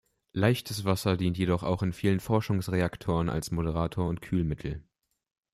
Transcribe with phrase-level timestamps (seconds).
[0.33, 4.83] Leichtes Wasser dient jedoch auch in vielen Forschungsreaktoren als Moderator und Kühlmittel.